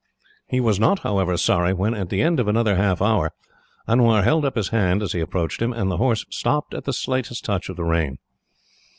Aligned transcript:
He 0.47 0.59
was 0.59 0.79
not, 0.79 1.01
however, 1.01 1.37
sorry 1.37 1.73
when, 1.75 1.93
at 1.93 2.09
the 2.09 2.23
end 2.23 2.39
of 2.39 2.47
another 2.47 2.75
half 2.75 3.03
hour, 3.03 3.33
Anwar 3.87 4.23
held 4.23 4.45
up 4.45 4.55
his 4.55 4.69
hand 4.69 5.03
as 5.03 5.11
he 5.11 5.19
approached 5.19 5.61
him, 5.61 5.73
and 5.73 5.91
the 5.91 5.97
horse 5.97 6.25
stopped 6.31 6.73
at 6.73 6.85
the 6.85 6.91
slightest 6.93 7.45
touch 7.45 7.69
of 7.69 7.75
the 7.75 7.83
rein. 7.85 8.17